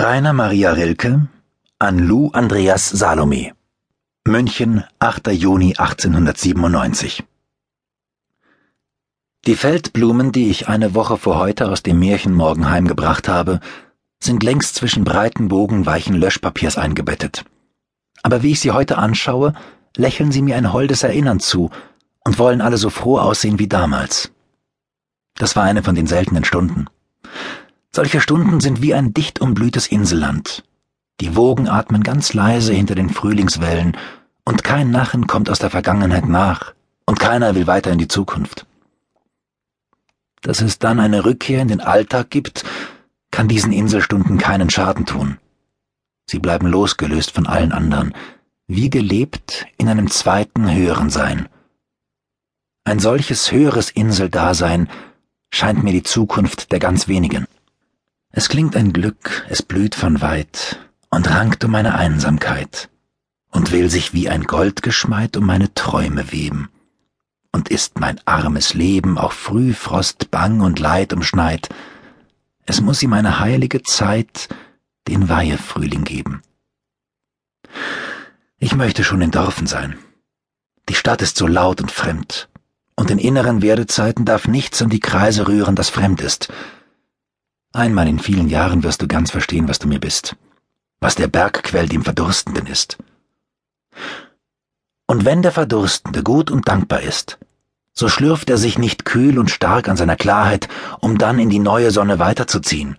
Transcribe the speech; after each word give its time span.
Rainer 0.00 0.32
Maria 0.32 0.74
Rilke 0.74 1.26
an 1.80 1.98
Lou 1.98 2.30
Andreas 2.30 2.88
Salome 2.88 3.50
München, 4.28 4.84
8. 5.00 5.32
Juni 5.32 5.74
1897 5.76 7.24
Die 9.44 9.56
Feldblumen, 9.56 10.30
die 10.30 10.50
ich 10.50 10.68
eine 10.68 10.94
Woche 10.94 11.16
vor 11.16 11.40
heute 11.40 11.68
aus 11.68 11.82
dem 11.82 11.98
Märchenmorgen 11.98 12.70
heimgebracht 12.70 13.26
habe, 13.26 13.58
sind 14.22 14.44
längst 14.44 14.76
zwischen 14.76 15.02
breiten 15.02 15.48
Bogen 15.48 15.84
weichen 15.84 16.14
Löschpapiers 16.14 16.78
eingebettet. 16.78 17.44
Aber 18.22 18.44
wie 18.44 18.52
ich 18.52 18.60
sie 18.60 18.70
heute 18.70 18.98
anschaue, 18.98 19.52
lächeln 19.96 20.30
sie 20.30 20.42
mir 20.42 20.54
ein 20.54 20.72
holdes 20.72 21.02
Erinnern 21.02 21.40
zu 21.40 21.70
und 22.24 22.38
wollen 22.38 22.60
alle 22.60 22.76
so 22.76 22.90
froh 22.90 23.18
aussehen 23.18 23.58
wie 23.58 23.66
damals. 23.66 24.30
Das 25.34 25.56
war 25.56 25.64
eine 25.64 25.82
von 25.82 25.96
den 25.96 26.06
seltenen 26.06 26.44
Stunden. 26.44 26.86
Solche 27.94 28.20
Stunden 28.20 28.60
sind 28.60 28.82
wie 28.82 28.94
ein 28.94 29.14
dicht 29.14 29.40
umblühtes 29.40 29.86
Inselland. 29.86 30.64
Die 31.20 31.34
Wogen 31.34 31.68
atmen 31.68 32.02
ganz 32.02 32.34
leise 32.34 32.72
hinter 32.72 32.94
den 32.94 33.10
Frühlingswellen, 33.10 33.96
und 34.44 34.64
kein 34.64 34.90
Nachen 34.90 35.26
kommt 35.26 35.50
aus 35.50 35.58
der 35.58 35.70
Vergangenheit 35.70 36.28
nach, 36.28 36.74
und 37.06 37.18
keiner 37.18 37.54
will 37.54 37.66
weiter 37.66 37.90
in 37.90 37.98
die 37.98 38.08
Zukunft. 38.08 38.66
Dass 40.42 40.60
es 40.60 40.78
dann 40.78 41.00
eine 41.00 41.24
Rückkehr 41.24 41.60
in 41.60 41.68
den 41.68 41.80
Alltag 41.80 42.30
gibt, 42.30 42.64
kann 43.30 43.48
diesen 43.48 43.72
Inselstunden 43.72 44.38
keinen 44.38 44.70
Schaden 44.70 45.04
tun. 45.04 45.38
Sie 46.30 46.38
bleiben 46.38 46.66
losgelöst 46.66 47.32
von 47.32 47.46
allen 47.46 47.72
anderen, 47.72 48.14
wie 48.66 48.90
gelebt 48.90 49.66
in 49.78 49.88
einem 49.88 50.10
zweiten 50.10 50.70
höheren 50.72 51.10
Sein. 51.10 51.48
Ein 52.84 53.00
solches 53.00 53.50
höheres 53.50 53.90
Inseldasein 53.90 54.88
scheint 55.50 55.82
mir 55.82 55.92
die 55.92 56.02
Zukunft 56.02 56.70
der 56.72 56.78
ganz 56.78 57.08
wenigen. 57.08 57.46
Es 58.30 58.48
klingt 58.48 58.76
ein 58.76 58.92
Glück, 58.92 59.46
es 59.48 59.62
blüht 59.62 59.94
von 59.94 60.20
weit 60.20 60.78
und 61.10 61.30
rankt 61.30 61.64
um 61.64 61.70
meine 61.70 61.94
Einsamkeit 61.94 62.90
und 63.50 63.72
will 63.72 63.88
sich 63.90 64.12
wie 64.12 64.28
ein 64.28 64.44
Goldgeschmeid 64.44 65.36
um 65.36 65.46
meine 65.46 65.72
Träume 65.74 66.30
weben. 66.30 66.68
Und 67.50 67.70
ist 67.70 67.98
mein 67.98 68.20
armes 68.26 68.74
Leben 68.74 69.16
auch 69.16 69.32
Frühfrost 69.32 70.30
bang 70.30 70.60
und 70.60 70.78
Leid 70.78 71.12
umschneit, 71.12 71.68
es 72.66 72.82
muss 72.82 73.02
ihm 73.02 73.14
eine 73.14 73.40
heilige 73.40 73.82
Zeit 73.82 74.48
den 75.08 75.30
Weihefrühling 75.30 76.04
geben. 76.04 76.42
Ich 78.58 78.74
möchte 78.74 79.04
schon 79.04 79.22
in 79.22 79.30
Dorfen 79.30 79.66
sein. 79.66 79.98
Die 80.90 80.94
Stadt 80.94 81.22
ist 81.22 81.38
so 81.38 81.46
laut 81.46 81.80
und 81.80 81.90
fremd, 81.90 82.50
und 82.94 83.10
in 83.10 83.18
inneren 83.18 83.62
Werdezeiten 83.62 84.26
darf 84.26 84.46
nichts 84.48 84.82
um 84.82 84.90
die 84.90 85.00
Kreise 85.00 85.48
rühren, 85.48 85.76
das 85.76 85.88
fremd 85.88 86.20
ist, 86.20 86.52
Einmal 87.72 88.08
in 88.08 88.18
vielen 88.18 88.48
Jahren 88.48 88.82
wirst 88.82 89.02
du 89.02 89.06
ganz 89.06 89.30
verstehen, 89.30 89.68
was 89.68 89.78
du 89.78 89.88
mir 89.88 90.00
bist, 90.00 90.36
was 91.00 91.14
der 91.14 91.28
Bergquell 91.28 91.88
dem 91.88 92.02
Verdurstenden 92.02 92.66
ist. 92.66 92.98
Und 95.06 95.24
wenn 95.24 95.42
der 95.42 95.52
Verdurstende 95.52 96.22
gut 96.22 96.50
und 96.50 96.68
dankbar 96.68 97.02
ist, 97.02 97.38
so 97.92 98.08
schlürft 98.08 98.48
er 98.48 98.58
sich 98.58 98.78
nicht 98.78 99.04
kühl 99.04 99.38
und 99.38 99.50
stark 99.50 99.88
an 99.88 99.96
seiner 99.96 100.16
Klarheit, 100.16 100.68
um 101.00 101.18
dann 101.18 101.38
in 101.38 101.50
die 101.50 101.58
neue 101.58 101.90
Sonne 101.90 102.18
weiterzuziehen. 102.18 102.96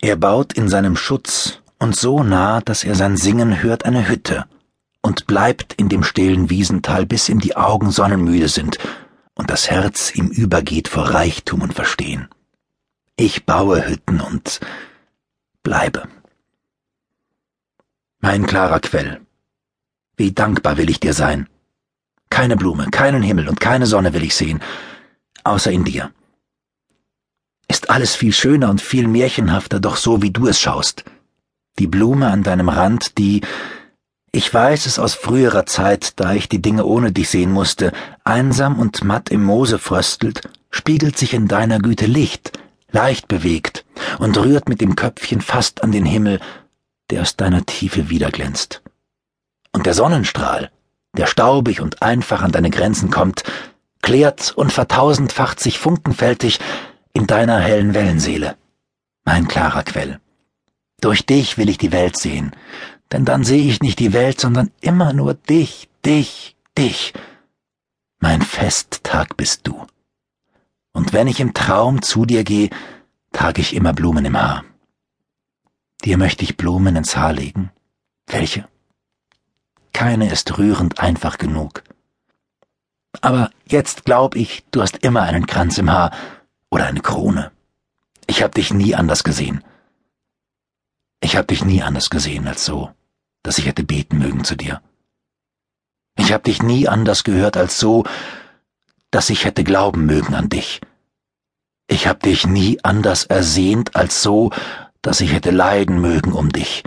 Er 0.00 0.16
baut 0.16 0.52
in 0.52 0.68
seinem 0.68 0.96
Schutz 0.96 1.60
und 1.78 1.96
so 1.96 2.22
nah, 2.22 2.60
dass 2.60 2.84
er 2.84 2.94
sein 2.94 3.16
Singen 3.16 3.62
hört, 3.62 3.84
eine 3.84 4.08
Hütte 4.08 4.44
und 5.02 5.26
bleibt 5.26 5.74
in 5.74 5.88
dem 5.88 6.02
stillen 6.02 6.50
Wiesental, 6.50 7.06
bis 7.06 7.28
ihm 7.28 7.40
die 7.40 7.56
Augen 7.56 7.90
sonnenmüde 7.90 8.48
sind 8.48 8.78
und 9.34 9.50
das 9.50 9.70
Herz 9.70 10.14
ihm 10.14 10.28
übergeht 10.28 10.88
vor 10.88 11.10
Reichtum 11.10 11.62
und 11.62 11.74
Verstehen. 11.74 12.28
Ich 13.18 13.46
baue 13.46 13.88
Hütten 13.88 14.20
und 14.20 14.60
bleibe. 15.62 16.06
Mein 18.20 18.44
klarer 18.44 18.78
Quell. 18.80 19.22
Wie 20.18 20.32
dankbar 20.32 20.76
will 20.76 20.90
ich 20.90 21.00
dir 21.00 21.14
sein. 21.14 21.48
Keine 22.28 22.58
Blume, 22.58 22.90
keinen 22.90 23.22
Himmel 23.22 23.48
und 23.48 23.58
keine 23.58 23.86
Sonne 23.86 24.12
will 24.12 24.22
ich 24.22 24.34
sehen, 24.34 24.60
außer 25.44 25.72
in 25.72 25.84
dir. 25.84 26.12
Ist 27.68 27.88
alles 27.88 28.14
viel 28.14 28.34
schöner 28.34 28.68
und 28.68 28.82
viel 28.82 29.08
märchenhafter, 29.08 29.80
doch 29.80 29.96
so 29.96 30.20
wie 30.20 30.30
du 30.30 30.46
es 30.46 30.60
schaust. 30.60 31.04
Die 31.78 31.86
Blume 31.86 32.30
an 32.30 32.42
deinem 32.42 32.68
Rand, 32.68 33.16
die, 33.16 33.40
ich 34.30 34.52
weiß 34.52 34.84
es 34.84 34.98
aus 34.98 35.14
früherer 35.14 35.64
Zeit, 35.64 36.20
da 36.20 36.34
ich 36.34 36.50
die 36.50 36.60
Dinge 36.60 36.84
ohne 36.84 37.12
dich 37.12 37.30
sehen 37.30 37.50
musste, 37.50 37.92
einsam 38.24 38.78
und 38.78 39.04
matt 39.04 39.30
im 39.30 39.42
Moose 39.42 39.78
fröstelt, 39.78 40.42
spiegelt 40.70 41.16
sich 41.16 41.32
in 41.32 41.48
deiner 41.48 41.78
Güte 41.78 42.04
Licht, 42.04 42.52
leicht 42.96 43.28
bewegt 43.28 43.84
und 44.18 44.38
rührt 44.38 44.70
mit 44.70 44.80
dem 44.80 44.96
Köpfchen 44.96 45.42
fast 45.42 45.82
an 45.84 45.92
den 45.92 46.06
Himmel, 46.06 46.40
der 47.10 47.20
aus 47.20 47.36
deiner 47.36 47.66
Tiefe 47.66 48.08
wiederglänzt. 48.08 48.80
Und 49.70 49.84
der 49.84 49.92
Sonnenstrahl, 49.92 50.70
der 51.14 51.26
staubig 51.26 51.82
und 51.82 52.00
einfach 52.00 52.40
an 52.40 52.52
deine 52.52 52.70
Grenzen 52.70 53.10
kommt, 53.10 53.44
klärt 54.00 54.52
und 54.56 54.72
vertausendfacht 54.72 55.60
sich 55.60 55.78
funkenfältig 55.78 56.58
in 57.12 57.26
deiner 57.26 57.60
hellen 57.60 57.92
Wellenseele. 57.92 58.56
Mein 59.26 59.46
klarer 59.46 59.82
Quell. 59.82 60.18
Durch 61.02 61.26
dich 61.26 61.58
will 61.58 61.68
ich 61.68 61.76
die 61.76 61.92
Welt 61.92 62.16
sehen, 62.16 62.52
denn 63.12 63.26
dann 63.26 63.44
sehe 63.44 63.68
ich 63.68 63.82
nicht 63.82 63.98
die 63.98 64.14
Welt, 64.14 64.40
sondern 64.40 64.70
immer 64.80 65.12
nur 65.12 65.34
dich, 65.34 65.90
dich, 66.06 66.56
dich. 66.78 67.12
Mein 68.20 68.40
Festtag 68.40 69.36
bist 69.36 69.66
du 69.66 69.86
wenn 71.16 71.28
ich 71.28 71.40
im 71.40 71.54
Traum 71.54 72.02
zu 72.02 72.26
dir 72.26 72.44
gehe, 72.44 72.68
trage 73.32 73.62
ich 73.62 73.74
immer 73.74 73.94
Blumen 73.94 74.26
im 74.26 74.36
Haar. 74.36 74.66
Dir 76.04 76.18
möchte 76.18 76.44
ich 76.44 76.58
Blumen 76.58 76.94
ins 76.94 77.16
Haar 77.16 77.32
legen. 77.32 77.70
Welche? 78.26 78.68
Keine 79.94 80.30
ist 80.30 80.58
rührend 80.58 81.00
einfach 81.00 81.38
genug. 81.38 81.82
Aber 83.22 83.50
jetzt 83.66 84.04
glaub 84.04 84.36
ich, 84.36 84.66
du 84.72 84.82
hast 84.82 84.98
immer 84.98 85.22
einen 85.22 85.46
Kranz 85.46 85.78
im 85.78 85.90
Haar 85.90 86.10
oder 86.68 86.84
eine 86.84 87.00
Krone. 87.00 87.50
Ich 88.26 88.42
hab 88.42 88.54
dich 88.54 88.74
nie 88.74 88.94
anders 88.94 89.24
gesehen. 89.24 89.64
Ich 91.22 91.38
hab 91.38 91.48
dich 91.48 91.64
nie 91.64 91.82
anders 91.82 92.10
gesehen 92.10 92.46
als 92.46 92.66
so, 92.66 92.90
dass 93.42 93.56
ich 93.56 93.64
hätte 93.64 93.84
beten 93.84 94.18
mögen 94.18 94.44
zu 94.44 94.54
dir. 94.54 94.82
Ich 96.18 96.34
hab 96.34 96.44
dich 96.44 96.62
nie 96.62 96.88
anders 96.88 97.24
gehört 97.24 97.56
als 97.56 97.80
so, 97.80 98.04
dass 99.10 99.30
ich 99.30 99.46
hätte 99.46 99.64
glauben 99.64 100.04
mögen 100.04 100.34
an 100.34 100.50
dich. 100.50 100.82
Ich 101.88 102.06
hab 102.06 102.22
dich 102.22 102.46
nie 102.46 102.78
anders 102.82 103.24
ersehnt 103.24 103.94
als 103.94 104.22
so, 104.22 104.50
dass 105.02 105.20
ich 105.20 105.32
hätte 105.32 105.50
leiden 105.50 106.00
mögen 106.00 106.32
um 106.32 106.50
dich. 106.50 106.82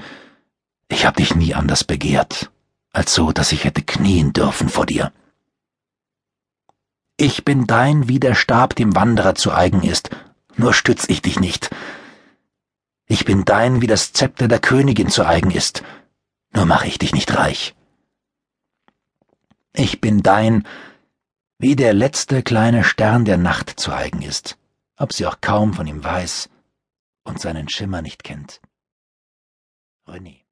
Ich 0.90 1.06
hab 1.06 1.16
dich 1.16 1.36
nie 1.36 1.54
anders 1.54 1.84
begehrt, 1.84 2.52
als 2.92 3.14
so, 3.14 3.32
dass 3.32 3.52
ich 3.52 3.64
hätte 3.64 3.82
knien 3.82 4.34
dürfen 4.34 4.68
vor 4.68 4.86
dir. 4.86 5.14
Ich 7.16 7.46
bin 7.46 7.68
dein, 7.68 8.08
wie 8.08 8.20
der 8.20 8.36
Stab 8.36 8.76
dem 8.76 8.96
Wanderer 8.96 9.36
zu 9.36 9.54
eigen 9.54 9.84
ist, 9.84 10.10
nur 10.56 10.74
stütz 10.74 11.06
ich 11.08 11.22
dich 11.22 11.40
nicht. 11.40 11.70
Ich 13.08 13.26
bin 13.26 13.44
dein, 13.44 13.82
wie 13.82 13.88
das 13.88 14.14
Zepter 14.14 14.48
der 14.48 14.60
Königin 14.60 15.10
zu 15.10 15.26
eigen 15.26 15.52
ist, 15.52 15.84
nur 16.54 16.66
mach 16.66 16.84
ich 16.86 17.00
dich 17.00 17.14
nicht 17.14 17.36
reich. 17.36 17.74
Ich 19.74 20.02
bin 20.02 20.22
dein, 20.22 20.68
wie 21.58 21.76
der 21.76 21.94
letzte 21.94 22.44
kleine 22.44 22.84
Stern 22.84 23.26
der 23.26 23.38
Nacht 23.38 23.80
zu 23.80 23.92
eigen 23.92 24.22
ist, 24.22 24.59
ob 25.00 25.14
sie 25.14 25.26
auch 25.26 25.42
kaum 25.42 25.74
von 25.74 25.88
ihm 25.88 26.04
weiß 26.04 26.50
und 27.24 27.40
seinen 27.40 27.70
Schimmer 27.70 28.02
nicht 28.02 28.24
kennt. 28.24 28.62
René 30.06 30.44